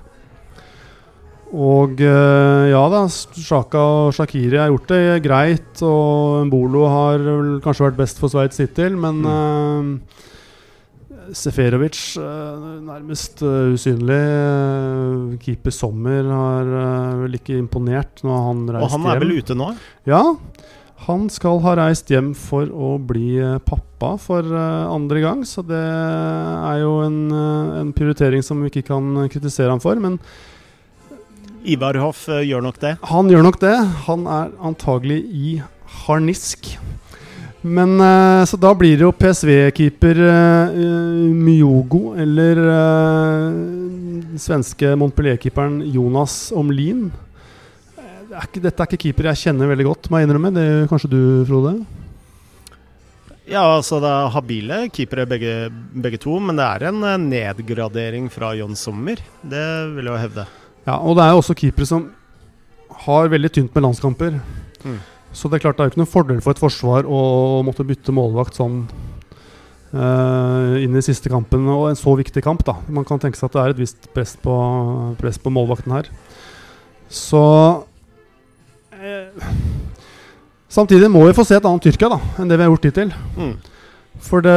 Og 1.52 2.00
eh, 2.00 2.66
ja 2.72 2.82
da, 2.88 3.02
Sjaka 3.08 3.80
og 3.80 4.14
Shakiri 4.16 4.56
har 4.56 4.70
gjort 4.72 4.92
det 4.92 5.22
greit, 5.24 5.82
og 5.84 6.46
Mbolo 6.48 6.86
har 6.88 7.24
vel 7.24 7.50
kanskje 7.64 7.90
vært 7.90 7.98
best 7.98 8.20
for 8.20 8.32
Sveits 8.32 8.60
hittil, 8.60 8.96
men 8.96 9.20
eh, 9.28 9.90
Seferovic 11.36 11.98
eh, 12.20 12.68
nærmest 12.84 13.42
eh, 13.46 13.72
usynlig. 13.74 14.18
Eh, 14.18 15.38
keeper 15.42 15.74
Sommer 15.74 16.28
har 16.28 16.70
vel 17.22 17.38
ikke 17.38 17.56
imponert 17.60 18.22
når 18.26 18.46
han 18.48 18.62
reist 18.66 18.82
hjem. 18.82 18.86
Og 18.86 18.94
han 18.96 19.10
er 19.12 19.22
vel 19.22 19.34
ute 19.38 19.56
nå? 19.58 19.68
Ja, 20.08 20.22
han 21.06 21.26
skal 21.34 21.60
ha 21.64 21.74
reist 21.80 22.10
hjem 22.12 22.32
for 22.38 22.68
å 22.70 22.94
bli 23.02 23.40
pappa 23.66 24.14
for 24.22 24.46
andre 24.54 25.22
gang, 25.22 25.42
så 25.48 25.64
det 25.66 25.80
er 25.82 26.82
jo 26.82 26.92
en, 27.06 27.20
en 27.80 27.92
prioritering 27.96 28.44
som 28.46 28.62
vi 28.62 28.70
ikke 28.70 28.86
kan 28.92 29.24
kritisere 29.32 29.72
ham 29.72 29.82
for. 29.82 29.98
Men 30.02 30.20
Ivar 31.62 31.98
Hoff 32.02 32.24
gjør 32.26 32.62
nok 32.66 32.78
det. 32.82 32.96
han 33.10 33.30
gjør 33.30 33.46
nok 33.46 33.60
det. 33.62 33.76
Han 34.08 34.26
er 34.30 34.54
antagelig 34.62 35.20
i 35.30 35.56
harnisk. 36.04 36.74
Men 37.62 37.94
eh, 38.00 38.44
Så 38.50 38.58
da 38.58 38.72
blir 38.74 38.96
det 38.98 39.06
jo 39.06 39.12
PSV-keeper 39.14 40.18
eh, 40.26 40.78
Myogo 41.30 42.12
eller 42.18 42.58
eh, 42.74 44.38
svenske 44.42 44.94
Montpellier-keeperen 44.98 45.80
Jonas 45.94 46.50
Omlin. 46.56 47.06
Eh, 47.98 48.46
dette 48.58 48.74
er 48.74 48.88
ikke 48.90 49.04
keeper 49.06 49.30
jeg 49.30 49.44
kjenner 49.46 49.70
veldig 49.70 49.86
godt, 49.92 50.10
må 50.10 50.18
jeg 50.18 50.28
innrømme. 50.28 50.54
Det 50.56 50.64
gjør 50.66 50.88
kanskje 50.90 51.12
du, 51.12 51.20
Frode? 51.50 51.74
Ja, 53.52 53.62
altså 53.76 53.98
det 54.02 54.08
er 54.08 54.32
habile 54.32 54.76
keepere 54.94 55.26
begge, 55.28 55.54
begge 56.02 56.18
to, 56.22 56.38
men 56.40 56.58
det 56.58 56.66
er 56.66 56.88
en 56.90 57.02
eh, 57.06 57.20
nedgradering 57.20 58.26
fra 58.32 58.54
John 58.58 58.74
Sommer. 58.78 59.22
Det 59.42 59.64
vil 59.94 60.08
jeg 60.08 60.14
jo 60.14 60.20
hevde. 60.24 60.48
Ja, 60.86 60.98
og 60.98 61.14
det 61.18 61.24
er 61.24 61.34
jo 61.34 61.40
også 61.42 61.58
keepere 61.58 61.86
som 61.86 62.10
har 63.06 63.30
veldig 63.32 63.50
tynt 63.54 63.74
med 63.74 63.86
landskamper. 63.86 64.38
Mm. 64.82 65.00
Så 65.32 65.48
det 65.48 65.58
er 65.58 65.64
klart 65.66 65.78
det 65.78 65.84
er 65.84 65.88
jo 65.88 65.94
ikke 65.94 66.02
noen 66.02 66.12
fordel 66.12 66.42
for 66.44 66.54
et 66.54 66.60
forsvar 66.60 67.08
å 67.08 67.20
måtte 67.66 67.86
bytte 67.88 68.12
målvakt 68.14 68.58
sånn 68.58 68.82
uh, 69.96 70.76
inn 70.80 70.96
i 70.96 71.04
siste 71.04 71.32
kampen, 71.32 71.64
og 71.72 71.88
en 71.88 71.98
så 71.98 72.14
viktig 72.18 72.44
kamp, 72.44 72.64
da. 72.68 72.76
Man 72.92 73.06
kan 73.08 73.20
tenke 73.22 73.40
seg 73.40 73.48
at 73.48 73.56
det 73.56 73.62
er 73.62 73.74
et 73.74 73.82
visst 73.82 74.10
press 74.12 74.36
på, 74.40 74.54
press 75.20 75.40
på 75.40 75.52
målvakten 75.52 75.96
her. 75.96 76.10
Så 77.12 77.42
uh, 78.92 79.50
Samtidig 80.72 81.10
må 81.12 81.26
vi 81.26 81.34
få 81.36 81.44
se 81.44 81.58
et 81.58 81.66
annet 81.68 81.84
Tyrkia 81.84 82.08
da 82.08 82.16
enn 82.40 82.48
det 82.48 82.56
vi 82.56 82.64
har 82.64 82.70
gjort 82.72 82.86
hittil. 82.88 83.10
Mm. 83.36 83.56
For 84.22 84.44
det, 84.44 84.54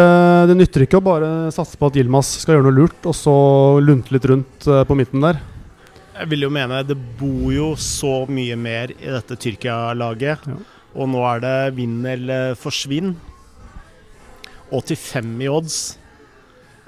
det 0.48 0.56
nytter 0.56 0.86
ikke 0.86 1.02
å 1.02 1.04
bare 1.04 1.32
satse 1.52 1.76
på 1.80 1.90
at 1.90 1.98
Yilmaz 2.00 2.30
skal 2.44 2.56
gjøre 2.56 2.68
noe 2.70 2.78
lurt, 2.78 3.02
og 3.04 3.16
så 3.18 3.36
lunte 3.84 4.16
litt 4.16 4.28
rundt 4.32 4.68
uh, 4.70 4.84
på 4.88 4.96
midten 4.96 5.24
der. 5.24 5.42
Jeg 6.16 6.32
vil 6.32 6.46
jo 6.46 6.52
mene 6.54 6.80
det 6.88 6.96
bor 7.20 7.50
jo 7.52 7.74
så 7.80 8.24
mye 8.32 8.56
mer 8.60 8.94
i 8.96 9.12
dette 9.12 9.36
Tyrkia-laget. 9.36 10.46
Ja. 10.48 10.60
Og 10.96 11.10
nå 11.12 11.24
er 11.28 11.42
det 11.44 11.56
vinn 11.76 12.00
eller 12.08 12.56
forsvinn. 12.60 13.16
85 14.72 15.34
i 15.44 15.50
odds. 15.52 15.80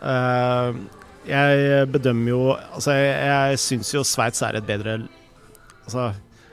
Eh, 0.01 0.79
jeg 1.27 1.87
bedømmer 1.91 2.29
jo 2.29 2.41
Altså, 2.53 2.93
jeg, 2.93 3.13
jeg 3.27 3.59
syns 3.59 3.89
jo 3.95 4.03
Sveits 4.05 4.43
er 4.45 4.59
et 4.59 4.67
bedre 4.67 4.99
Altså 5.87 6.03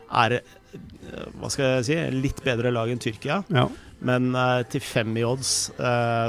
er 0.09 0.39
eh, 0.39 1.27
Hva 1.37 1.51
skal 1.53 1.69
jeg 1.77 1.85
si? 1.87 1.99
Litt 2.25 2.41
bedre 2.45 2.73
lag 2.73 2.91
enn 2.91 3.03
Tyrkia. 3.03 3.43
Ja. 3.53 3.69
Men 4.05 4.33
eh, 4.35 4.65
til 4.73 4.83
fem 4.85 5.15
i 5.21 5.27
odds 5.27 5.55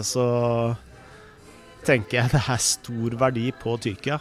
så 0.05 0.27
tenker 1.85 2.19
jeg 2.19 2.33
det 2.33 2.41
er 2.49 2.61
stor 2.61 3.17
verdi 3.21 3.49
på 3.61 3.75
Tyrkia. 3.81 4.19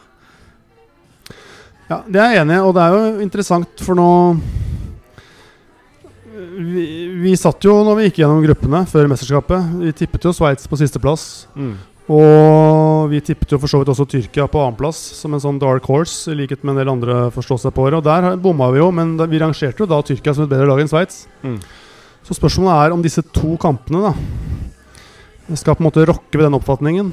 Ja, 1.90 2.02
det 2.08 2.20
er 2.20 2.30
jeg 2.32 2.44
enig 2.44 2.56
i, 2.56 2.60
og 2.64 2.74
det 2.76 2.84
er 2.84 2.94
jo 2.94 3.24
interessant, 3.24 3.82
for 3.84 3.98
nå 3.98 4.10
vi, 6.54 6.84
vi 7.22 7.32
satt 7.38 7.64
jo 7.66 7.74
når 7.86 7.98
vi 7.98 8.06
gikk 8.08 8.22
gjennom 8.22 8.44
gruppene 8.44 8.84
før 8.90 9.08
mesterskapet. 9.10 9.74
Vi 9.82 9.92
tippet 9.96 10.24
jo 10.26 10.32
Sveits 10.34 10.68
på 10.70 10.78
sisteplass. 10.80 11.26
Og 12.04 13.08
vi 13.08 13.20
tippet 13.24 13.54
jo 13.54 13.58
for 13.60 13.70
så 13.70 13.80
vidt 13.80 13.90
også 13.92 14.04
Tyrkia 14.10 14.44
på 14.50 14.60
annenplass, 14.60 14.98
som 15.20 15.34
en 15.34 15.40
sånn 15.40 15.60
dark 15.60 15.86
horse, 15.88 16.28
i 16.30 16.36
likhet 16.36 16.64
med 16.64 16.74
en 16.74 16.82
del 16.82 16.92
andre 16.92 17.16
forstå 17.34 17.62
seg 17.62 17.74
på 17.76 17.86
året. 17.86 18.00
Og 18.00 18.04
der 18.04 18.36
bomma 18.40 18.68
vi 18.74 18.82
jo, 18.82 18.90
men 18.92 19.16
da, 19.20 19.28
vi 19.30 19.40
rangerte 19.40 19.84
jo 19.84 19.88
da 19.88 20.02
Tyrkia 20.04 20.34
som 20.36 20.44
et 20.44 20.52
bedre 20.52 20.68
lag 20.68 20.82
enn 20.82 20.90
Sveits. 20.90 21.24
Mm. 21.44 21.56
Så 22.24 22.36
spørsmålet 22.36 22.74
er 22.76 22.96
om 22.96 23.04
disse 23.04 23.24
to 23.34 23.56
kampene 23.60 24.12
da 25.44 25.56
skal 25.60 25.76
på 25.76 25.82
en 25.84 25.88
måte 25.90 26.04
rokke 26.08 26.38
ved 26.38 26.46
den 26.46 26.56
oppfatningen. 26.56 27.10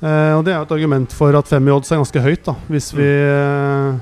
Eh, 0.00 0.32
og 0.32 0.46
det 0.46 0.54
er 0.54 0.62
et 0.62 0.70
argument 0.72 1.12
for 1.12 1.36
at 1.36 1.48
fem 1.50 1.66
i 1.68 1.72
odds 1.74 1.90
er 1.92 2.00
ganske 2.00 2.22
høyt, 2.24 2.42
da. 2.46 2.54
Hvis 2.72 2.88
vi 2.96 3.04
eh, 3.04 3.98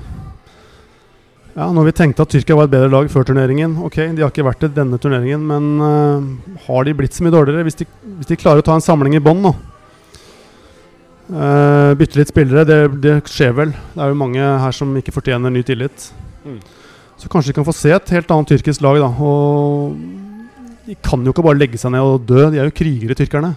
Ja, 1.57 1.65
når 1.75 1.89
vi 1.89 1.95
tenkte 1.97 2.23
at 2.23 2.31
Tyrkia 2.31 2.55
var 2.55 2.69
et 2.69 2.71
bedre 2.71 2.87
lag 2.93 3.09
før 3.11 3.25
turneringen 3.27 3.73
Ok, 3.83 3.97
de 4.15 4.23
har 4.23 4.29
ikke 4.31 4.45
vært 4.47 4.61
det 4.63 4.69
denne 4.77 4.99
turneringen, 5.01 5.43
men 5.49 5.67
eh, 5.83 6.61
har 6.69 6.87
de 6.87 6.93
blitt 6.95 7.17
så 7.17 7.25
mye 7.25 7.35
dårligere? 7.35 7.65
Hvis 7.67 7.81
de, 7.81 7.89
hvis 8.21 8.29
de 8.31 8.39
klarer 8.39 8.63
å 8.63 8.67
ta 8.69 8.77
en 8.77 8.85
samling 8.85 9.17
i 9.17 9.23
bånn, 9.25 9.43
da. 9.43 9.51
eh, 11.35 11.91
Bytte 11.99 12.21
litt 12.21 12.31
spillere, 12.31 12.63
det, 12.69 12.79
det 13.03 13.17
skjer 13.27 13.51
vel. 13.59 13.75
Det 13.95 14.05
er 14.05 14.13
jo 14.13 14.21
mange 14.23 14.39
her 14.63 14.79
som 14.79 14.95
ikke 15.01 15.15
fortjener 15.19 15.51
ny 15.51 15.65
tillit. 15.67 16.11
Mm. 16.47 16.61
Så 17.19 17.27
kanskje 17.27 17.51
vi 17.51 17.57
kan 17.59 17.67
få 17.67 17.75
se 17.75 17.91
et 17.91 18.15
helt 18.15 18.31
annet 18.31 18.53
tyrkisk 18.53 18.79
lag, 18.85 19.01
da. 19.03 19.09
Og 19.19 19.97
de 20.87 20.95
kan 21.03 21.27
jo 21.27 21.33
ikke 21.35 21.43
bare 21.43 21.59
legge 21.59 21.81
seg 21.81 21.91
ned 21.91 22.07
og 22.07 22.23
dø. 22.29 22.45
De 22.53 22.61
er 22.61 22.69
jo 22.69 22.77
krigere, 22.79 23.17
tyrkerne. 23.19 23.51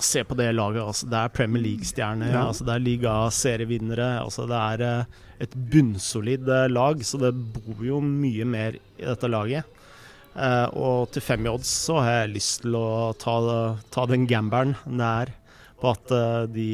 Se 0.00 0.22
på 0.24 0.36
det 0.38 0.50
laget. 0.54 0.82
Altså. 0.82 1.08
Det 1.10 1.18
er 1.18 1.34
Premier 1.34 1.62
League-stjerner. 1.64 2.32
Ja. 2.32 2.46
Altså, 2.48 2.64
det 2.68 2.74
er 2.74 2.86
liga-serievinnere. 2.86 4.12
Altså, 4.22 4.46
det 4.48 4.60
er 4.60 4.86
eh, 4.86 5.18
et 5.40 5.56
bunnsolid 5.72 6.48
eh, 6.48 6.68
lag, 6.70 7.04
så 7.04 7.20
det 7.20 7.32
bor 7.34 7.84
jo 7.84 8.00
mye 8.04 8.46
mer 8.48 8.76
i 8.76 9.04
dette 9.06 9.28
laget. 9.30 9.76
Eh, 10.36 10.66
og 10.78 11.10
til 11.14 11.24
fem 11.24 11.46
i 11.46 11.50
odds 11.50 11.70
så 11.88 12.00
har 12.00 12.18
jeg 12.20 12.34
lyst 12.36 12.64
til 12.64 12.76
å 12.78 13.12
ta, 13.18 13.36
ta 13.90 14.06
den 14.10 14.28
gamberen 14.30 14.76
nær 14.86 15.32
på 15.80 15.94
at 15.94 16.12
eh, 16.14 16.42
de 16.52 16.68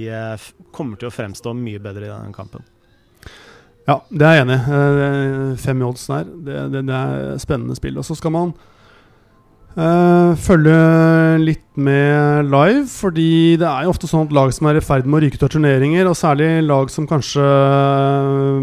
kommer 0.74 0.98
til 1.00 1.10
å 1.10 1.14
fremstå 1.14 1.54
mye 1.56 1.82
bedre 1.82 2.08
i 2.08 2.12
denne 2.12 2.34
kampen. 2.36 2.66
Ja, 3.86 4.00
det 4.10 4.26
er 4.26 4.34
jeg 4.34 4.46
enig 4.48 4.56
i. 4.58 5.58
Fem 5.62 5.78
i 5.78 5.86
odds 5.86 6.08
der. 6.10 6.26
Det, 6.26 6.62
det, 6.74 6.80
det 6.88 6.96
er 6.96 7.36
spennende 7.38 7.76
spill. 7.78 8.00
Og 8.02 8.08
så 8.08 8.16
skal 8.18 8.34
man 8.34 8.56
eh, 9.76 10.30
følge 10.46 10.78
litt 11.42 11.64
med 11.76 12.48
live, 12.52 12.86
fordi 12.90 13.56
det 13.60 13.68
er 13.68 13.84
jo 13.84 13.92
ofte 13.92 14.08
sånn 14.10 14.26
at 14.26 14.34
lag 14.36 14.54
som 14.56 14.68
er 14.70 14.80
i 14.80 14.84
ferd 14.84 15.06
med 15.06 15.18
å 15.18 15.22
ryke 15.26 15.38
ut 15.38 15.46
av 15.46 15.52
turneringer, 15.52 16.08
og 16.08 16.18
særlig 16.18 16.50
lag 16.66 16.90
som 16.92 17.08
kanskje 17.08 17.44
uh, 17.44 18.62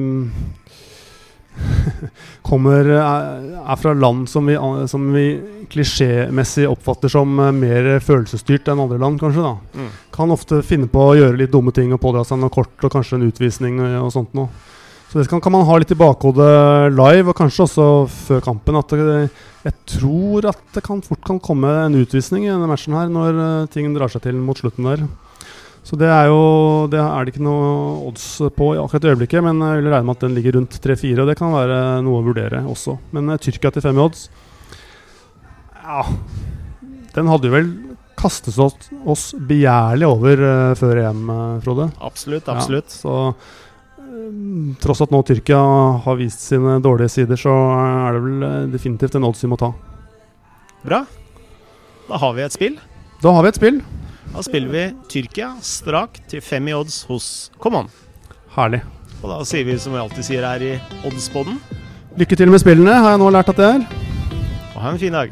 kommer 2.49 2.89
er, 2.97 3.29
er 3.61 3.79
fra 3.79 3.93
land 3.93 4.27
som 4.29 4.49
vi, 4.49 4.57
som 4.89 5.05
vi 5.13 5.27
klisjémessig 5.73 6.67
oppfatter 6.69 7.11
som 7.13 7.29
mer 7.37 7.93
følelsesstyrt 8.03 8.69
enn 8.73 8.81
andre 8.83 8.99
land, 9.01 9.21
kanskje. 9.21 9.45
da 9.45 9.87
Kan 10.13 10.33
ofte 10.33 10.63
finne 10.65 10.89
på 10.91 11.09
å 11.11 11.17
gjøre 11.17 11.39
litt 11.39 11.53
dumme 11.53 11.73
ting 11.75 11.93
og 11.93 12.01
pådra 12.03 12.25
seg 12.27 12.41
noe 12.41 12.53
kort 12.53 12.77
og 12.81 12.93
kanskje 12.93 13.19
en 13.19 13.27
utvisning 13.29 13.81
og, 13.81 13.99
og 14.07 14.15
sånt 14.17 14.33
noe. 14.37 14.49
Så 15.13 15.21
det 15.21 15.29
kan, 15.29 15.37
kan 15.45 15.53
man 15.53 15.67
ha 15.67 15.75
litt 15.77 15.91
i 15.93 15.97
bakhodet 15.99 16.89
live, 16.97 17.27
og 17.29 17.35
kanskje 17.37 17.67
også 17.67 17.83
før 18.09 18.39
kampen. 18.41 18.79
At 18.79 18.89
det, 18.97 19.17
jeg 19.61 19.75
tror 19.91 20.47
at 20.49 20.63
det 20.73 20.81
kan 20.87 21.03
fort 21.05 21.21
kan 21.27 21.37
komme 21.37 21.69
en 21.83 21.99
utvisning 21.99 22.47
i 22.47 22.49
denne 22.49 22.65
matchen 22.71 22.95
her 22.97 23.11
når 23.13 23.37
eh, 23.43 23.67
ting 23.75 23.91
drar 23.93 24.09
seg 24.09 24.23
til 24.25 24.39
mot 24.41 24.57
slutten 24.57 24.87
der. 24.89 25.03
Så 25.85 25.99
det 25.99 26.07
er 26.09 26.31
jo 26.31 26.87
Det 26.89 26.97
er 26.97 27.25
det 27.27 27.33
ikke 27.35 27.43
noe 27.45 27.69
odds 28.07 28.25
på 28.57 28.71
i 28.73 28.79
akkurat 28.81 29.05
i 29.05 29.11
øyeblikket, 29.13 29.43
men 29.45 29.61
jeg 29.61 29.83
vil 29.83 29.91
regne 29.93 30.07
med 30.09 30.17
at 30.17 30.25
den 30.25 30.33
ligger 30.39 30.57
rundt 30.57 30.79
3-4, 30.81 31.13
og 31.21 31.29
det 31.29 31.37
kan 31.37 31.53
være 31.53 31.79
noe 32.07 32.21
å 32.21 32.25
vurdere 32.25 32.63
også. 32.73 32.97
Men 33.13 33.29
eh, 33.35 33.41
Tyrkia 33.43 33.69
til 33.75 33.85
fem 33.85 33.99
i 33.99 34.05
odds 34.07 34.25
Ja 35.83 36.05
Den 37.13 37.29
hadde 37.29 37.51
jo 37.51 37.53
vel 37.59 37.69
kastet 38.17 38.55
oss, 38.57 38.89
oss 39.05 39.25
begjærlig 39.37 40.07
over 40.09 40.41
eh, 40.47 40.73
før 40.79 41.03
EM, 41.05 41.23
Frode. 41.65 41.91
Absolutt, 42.01 42.47
Ja, 42.49 42.57
absolutt. 42.57 42.89
så 42.89 43.19
eh, 43.29 43.51
tross 44.83 45.01
at 45.03 45.11
nå 45.13 45.19
Tyrkia 45.27 45.59
har 46.05 46.17
vist 46.19 46.43
sine 46.45 46.77
dårlige 46.83 47.11
sider, 47.13 47.39
så 47.39 47.51
er 47.51 48.15
det 48.17 48.23
vel 48.25 48.45
eh, 48.47 48.71
definitivt 48.73 49.17
en 49.19 49.27
odds 49.29 49.43
vi 49.43 49.51
må 49.51 49.59
ta. 49.59 49.71
Bra. 50.83 51.03
Da 52.09 52.19
har 52.19 52.33
vi 52.37 52.43
et 52.45 52.55
spill. 52.55 52.79
Da 53.23 53.31
har 53.35 53.45
vi 53.45 53.53
et 53.53 53.59
spill. 53.59 53.79
Da 54.33 54.43
spiller 54.45 54.73
vi 54.73 54.83
Tyrkia 55.11 55.53
strak 55.63 56.19
til 56.31 56.41
fem 56.43 56.67
i 56.71 56.75
odds 56.75 57.03
hos 57.09 57.29
Come 57.63 57.83
On. 57.83 57.91
Herlig. 58.57 58.81
Og 59.21 59.29
da 59.31 59.39
sier 59.47 59.65
vi 59.67 59.77
som 59.79 59.95
vi 59.95 60.01
alltid 60.01 60.27
sier 60.27 60.43
her 60.43 60.63
i 60.65 60.73
Oddsboden 61.07 61.55
Lykke 62.19 62.35
til 62.37 62.51
med 62.51 62.61
spillene, 62.61 62.93
har 62.93 63.15
jeg 63.15 63.21
nå 63.23 63.29
lært 63.33 63.49
at 63.49 63.57
det 63.57 63.69
er. 63.71 63.85
og 64.75 64.81
ha 64.83 64.91
en 64.91 64.99
fin 65.01 65.15
dag. 65.15 65.31